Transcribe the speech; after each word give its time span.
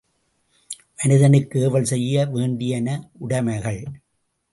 மனிதனுக்கு 0.95 1.59
ஏவல் 1.61 1.83
செய்ய 1.83 2.25
வேண்டியன 2.25 2.87
உடைமைகள். 3.19 3.81